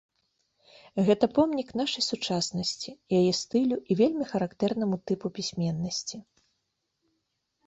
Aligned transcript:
Гэта 1.09 1.25
помнік 1.37 1.69
нашай 1.81 2.03
сучаснасці, 2.11 2.89
яе 3.19 3.31
стылю 3.41 3.77
і 3.91 3.99
вельмі 4.01 4.25
характэрнаму 4.33 4.95
тыпу 5.13 5.27
пісьменнасці. 5.37 6.17